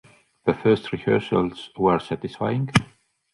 The 0.45 0.55
first 0.55 0.91
rehearsals 0.91 1.69
were 1.77 1.99
satisfying. 1.99 2.71